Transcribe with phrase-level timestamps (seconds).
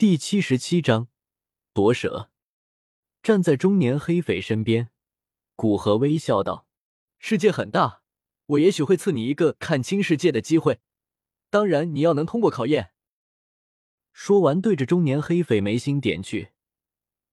[0.00, 1.08] 第七十七章
[1.74, 2.30] 夺舍。
[3.22, 4.88] 站在中年黑匪身边，
[5.54, 6.66] 古河微笑道
[7.20, 8.00] ：“世界很大，
[8.46, 10.80] 我也许会赐你一个看清世界的机会。
[11.50, 12.92] 当然，你要能通过考验。”
[14.14, 16.52] 说完，对着中年黑匪眉心点去，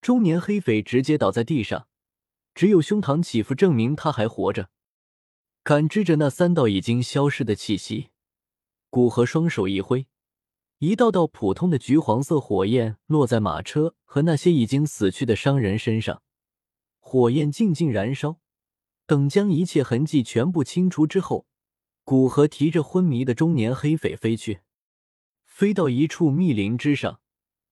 [0.02, 1.88] 中年黑匪直接倒在地上，
[2.54, 4.72] 只有胸膛起伏证明他还活着。
[5.64, 8.10] 感知着那三道已经消失的气息，
[8.90, 10.06] 古河双手一挥。
[10.80, 16.22] 一道道普通的橘黄色火焰落在马车和那些已经死去的商人身上，
[17.00, 18.40] 火焰静静燃烧。
[19.08, 21.48] 等将一切痕迹全部清除之后，
[22.04, 24.60] 古河提着昏迷的中年黑匪飞去，
[25.46, 27.22] 飞到一处密林之上。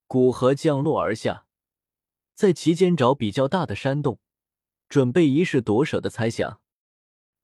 [0.07, 1.45] 古河降落而下，
[2.33, 4.19] 在其间找比较大的山洞，
[4.89, 6.59] 准备一试夺舍的猜想。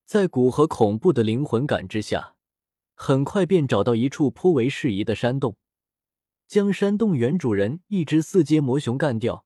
[0.06, 2.36] 在古河恐怖的灵魂感知下。
[3.04, 5.58] 很快便找到一处颇为适宜的山洞，
[6.48, 9.44] 将山洞原主人一只四阶魔熊干掉。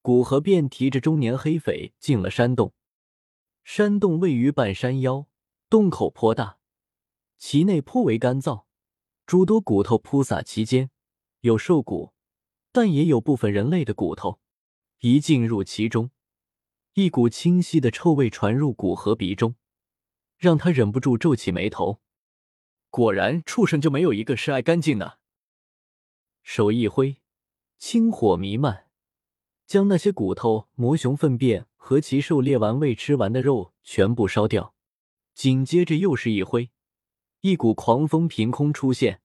[0.00, 2.72] 古河便提着中年黑匪进了山洞。
[3.62, 5.26] 山洞位于半山腰，
[5.68, 6.56] 洞口颇大，
[7.36, 8.64] 其内颇为干燥，
[9.26, 10.88] 诸多骨头铺洒其间，
[11.40, 12.14] 有兽骨，
[12.72, 14.40] 但也有部分人类的骨头。
[15.00, 16.10] 一进入其中，
[16.94, 19.56] 一股清晰的臭味传入古河鼻中，
[20.38, 22.00] 让他忍不住皱起眉头。
[22.94, 25.18] 果然，畜生就没有一个是爱干净的。
[26.44, 27.16] 手一挥，
[27.76, 28.86] 青火弥漫，
[29.66, 34.76] 将那些骨头、魔熊粪便和其狩猎完未吃完的肉全部烧掉。
[35.34, 36.70] 紧接着又是一挥，
[37.40, 39.20] 一股狂风凭空出现，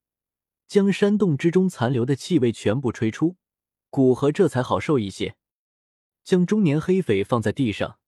[0.67, 3.35] 将山洞之中残留的气味全部吹出。
[3.91, 5.35] 古河这才好受一些，
[6.23, 7.99] 将中年黑匪放在地上，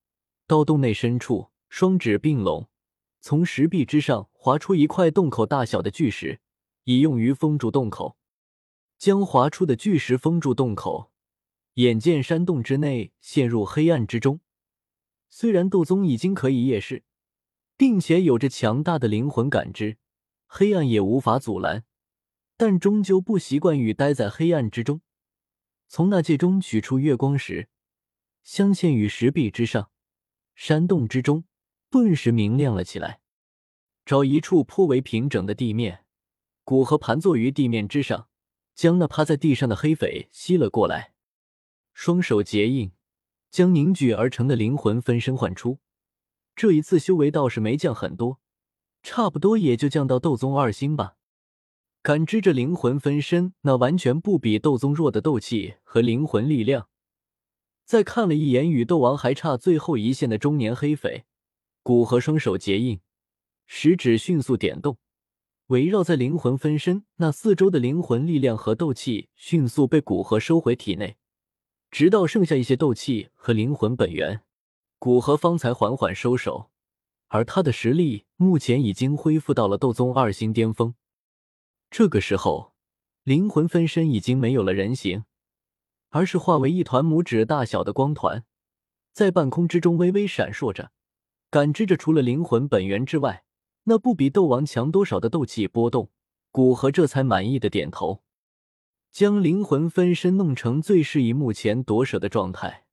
[0.48, 2.70] 到洞内深处，双指并拢。
[3.22, 6.41] 从石壁之上划出一块洞口大小的巨石，
[6.86, 8.17] 以用于封住洞口。
[8.97, 11.11] 将划出的巨石封住洞口，
[11.75, 14.42] 眼见山洞之内陷入黑暗之中。
[15.30, 17.03] 虽然斗宗已经可以夜视，
[17.77, 19.98] 并且有着强大的灵魂感知，
[20.48, 21.83] 黑暗也无法阻拦，
[22.58, 25.02] 但终究不习惯于待在黑暗之中。
[25.87, 27.70] 从那戒中取出月光石，
[28.43, 29.92] 镶嵌于石壁之上，
[30.55, 31.43] 山洞之中。
[31.92, 33.20] 顿时明亮了起来。
[34.04, 36.06] 找一处颇为平整的地面，
[36.64, 38.28] 古河盘坐于地面之上，
[38.74, 41.14] 将那趴在地上的黑匪吸了过来，
[41.94, 42.94] 双手结印，
[43.52, 45.78] 将凝聚而成的灵魂分身唤出。
[46.56, 48.40] 这一次修为倒是没降很多，
[49.04, 51.16] 差不多也就降到斗宗二星吧。
[52.02, 56.90] 感知着灵魂分身那完全不比斗宗弱的斗气和灵魂力量，
[57.86, 61.26] 再看了一眼与斗王还差最后一线的中年黑匪。
[61.83, 63.02] 古河双手结印，
[63.65, 64.99] 食指迅速点动，
[65.67, 71.17] 围绕在灵魂分身那四周的灵魂力量和斗气迅速被古河收回体内，
[71.89, 74.42] 直到剩下一些斗气和灵魂本源，
[74.99, 76.69] 古河方才缓缓收手。
[77.30, 80.93] 而他的实力目前已经恢复到了斗宗二星巅峰。
[81.89, 82.75] 这个时候，
[83.23, 85.23] 灵魂分身已经没有了人形，
[86.09, 88.45] 而是化为一团拇指大小的光团，
[89.13, 90.92] 在半空之中微微闪烁着。
[91.52, 93.44] 感知着除了灵魂本源之外，
[93.84, 96.10] 那不比斗王强多少的斗气波动，
[96.50, 98.23] 古河这才满意的点头，
[99.12, 102.86] 将灵魂分身弄成最适宜目前夺舍的状态。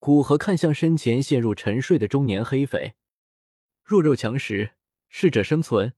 [0.00, 2.96] 古河看向身前陷入沉睡的中年黑匪，
[3.84, 4.72] 弱肉强食，
[5.08, 5.92] 适者生存，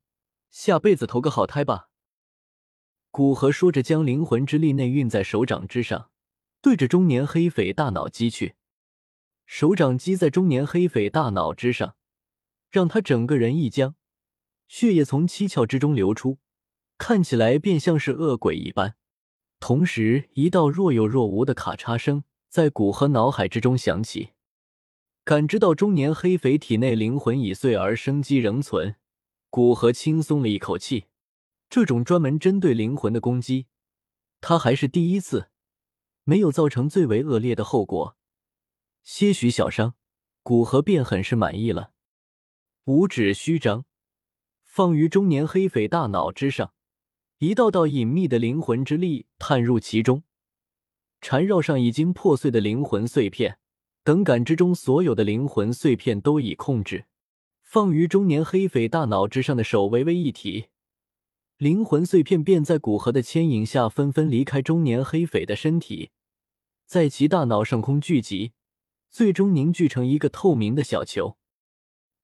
[0.51, 1.89] 下辈子投个好胎吧。
[3.11, 6.11] 古河说着，将灵魂之力内运在手掌之上，
[6.61, 8.57] 对着中年黑匪大脑击去。
[9.49, 11.97] 手掌击在中年黑匪大脑之上，
[12.71, 13.95] 让他整个人一僵，
[14.69, 16.37] 血液从七窍之中流出，
[16.99, 18.97] 看起来便像是恶鬼一般。
[19.59, 24.33] 同时，一道若有若无的咔嚓声在古河脑海之中响起。
[25.25, 28.97] 感知到中年黑匪体内灵魂已碎而生机仍存，
[29.49, 31.07] 古河轻松了一口气。
[31.71, 33.67] 这种专门针对灵魂的攻击，
[34.43, 35.49] 他还是第一次，
[36.25, 38.18] 没有造成最为恶劣的后果。
[39.11, 39.95] 些许小伤，
[40.43, 41.93] 古河便很是满意了。
[42.85, 43.87] 五指虚张，
[44.63, 46.75] 放于中年黑匪大脑之上，
[47.39, 50.25] 一道道隐秘的灵魂之力探入其中，
[51.23, 53.59] 缠绕上已经破碎的灵魂碎片。
[54.05, 57.07] 等感知中所有的灵魂碎片都已控制，
[57.63, 60.67] 放于中年黑匪大脑之上的手微微一提，
[61.57, 66.11] 灵魂碎片便在古河的牵引下纷纷离开中年黑匪的身体，
[66.85, 68.53] 在其大脑上空聚集。
[69.11, 71.37] 最终凝聚成一个透明的小球，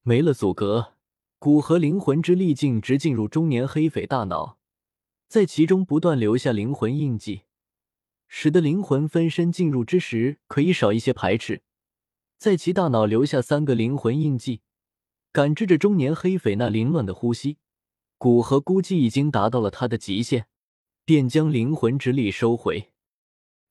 [0.03, 0.95] 没了阻隔，
[1.39, 4.59] 古和灵魂之力径直进入中年黑匪大脑，
[5.27, 7.43] 在其中不断留下灵魂印记，
[8.29, 11.63] 使得灵魂分身进入之时可以少一些排斥，
[12.39, 14.61] 在其大脑留下三个灵魂印记，
[15.33, 17.59] 感知着中年黑匪那凌乱的呼吸。
[18.17, 20.47] 古河估计已经达到了他的极限，
[21.05, 22.93] 便将灵魂之力收回。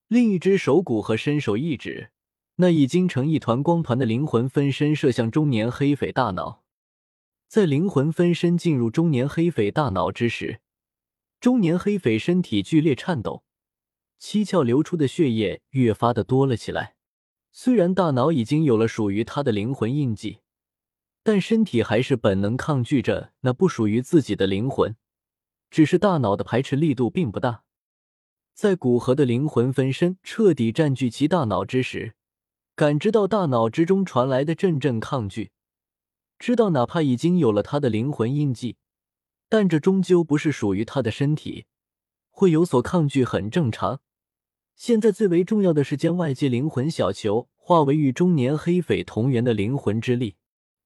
[0.06, 2.10] 另一只手古和伸手一指，
[2.56, 6.62] 那已经成一团光团的灵魂分身射向中年黑匪大脑。
[7.48, 10.60] 在灵魂分身进入中年黑匪大脑之时，
[11.40, 13.44] 中年黑匪身体剧烈颤抖，
[14.18, 16.94] 七窍流出的血液越发的多了起来。
[17.52, 20.38] 虽然大脑已经有了属于他的灵魂印记，
[21.22, 24.96] 但身体还是本能抗拒着那不属于自己的灵魂，
[25.70, 27.62] 只是大脑的排斥力度并不大。
[28.52, 32.14] 在古河的灵魂分身彻底占据其大脑之时，
[32.76, 35.52] 感知到大脑之中传来的阵阵抗拒，
[36.40, 38.76] 知道哪怕已经有了他的灵魂印记。
[39.48, 41.66] 但这终究不是属于他的身体，
[42.30, 44.00] 会有所抗拒很正常。
[44.74, 50.34] 现在最为重要的是将外界灵魂小球化为与中年黑匪同源的灵魂之力。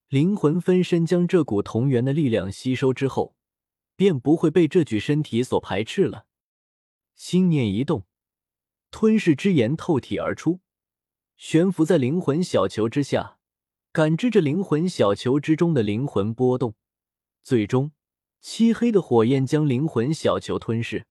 [0.08, 3.34] 灵魂分身将这股同源的力量吸收之后，
[3.96, 6.26] 便不会被这具身体所排斥了。
[7.14, 8.04] 心念一动，
[8.90, 10.60] 吞噬之炎透体而出，
[11.38, 13.38] 悬浮在灵魂小球之下，
[13.92, 16.74] 感知着灵魂小球之中的灵魂波动，
[17.44, 17.92] 最终。
[18.40, 21.06] 漆黑的火焰将灵魂小球吞噬。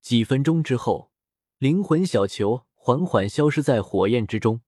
[0.00, 1.10] 几分钟之后，
[1.58, 4.60] 灵魂小球缓缓消失在火焰之中。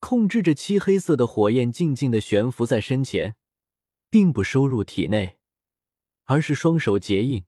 [0.00, 3.36] 控制着漆黑色的火焰静静的悬浮在身前，
[4.08, 5.36] 并不收入体内，
[6.24, 7.44] 而是双手结印，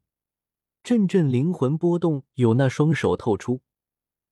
[0.82, 3.62] 阵阵灵魂波动由那双手透出，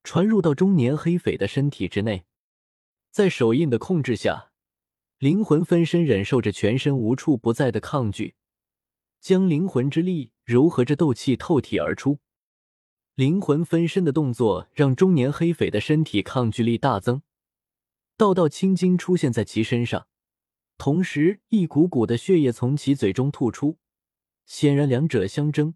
[0.05, 2.27] 传入到中年黑匪的身体之内。
[3.11, 4.53] 在手印的控制下，
[5.19, 8.37] 灵魂分身忍受着全身无处不在的抗拒。
[9.21, 12.19] 将灵魂之力柔合着斗气透体而出，
[13.15, 17.23] 灵魂分身的动作让中年黑匪的身体抗拒力大增，
[18.19, 20.09] 道道青筋出现在其身上，
[20.77, 23.79] 同时一股股的血液从其嘴中吐出，
[24.45, 25.75] 显然两者相争，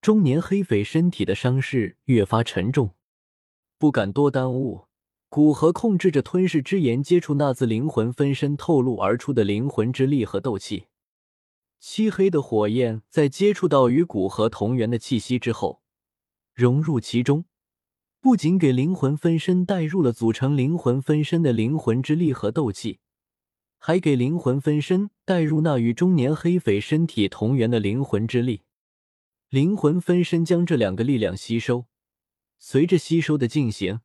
[0.00, 2.96] 中年黑匪身体的伤势越发沉重，
[3.80, 4.88] 不敢多耽误，
[5.30, 10.88] 古河控制着吞噬之炎接触那自灵魂分身透露而出的灵魂之力和斗气。
[11.78, 15.80] 漆黑的火焰在接触到与古河同源的气息之后，
[16.52, 17.46] 融入其中，
[18.20, 22.98] 不仅给灵魂分身带入了组成灵魂分身的灵魂之力和斗气，
[23.78, 28.60] 还给灵魂分身带入那与中年黑匪身体同源的灵魂之力。
[29.48, 31.86] 灵魂分身将这两个力量吸收，
[32.62, 34.00] 随着吸收的进行，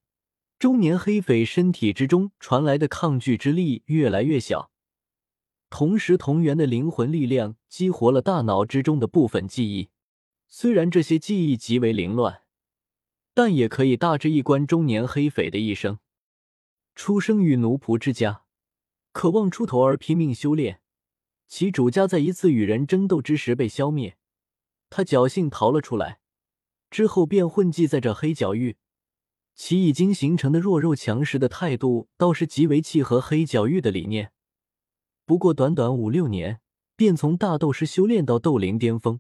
[0.58, 4.72] 中年黑匪身体之中传来的抗拒之力越来越小。
[5.70, 9.90] 同时，同源的灵魂力量激活了大脑之中的部分记忆。
[10.48, 12.44] 虽然这些记忆极为凌乱，
[13.34, 16.00] 但也可以大致一观中年黑匪的一生。
[16.96, 18.46] 出生于奴仆之家，
[19.12, 20.80] 渴望出头而拼命修炼。
[21.50, 24.18] 其主家在一次与人争斗之时被消灭，
[24.90, 26.22] 他侥幸逃了出来，
[26.96, 28.78] 之后便混迹在这黑角域。
[29.54, 34.32] 其已经形成的弱肉强食的态度，倒是极为契合黑角域的理念。
[35.26, 36.62] 不过短短五六年，
[36.96, 39.20] 便从大斗师修炼到斗灵巅峰，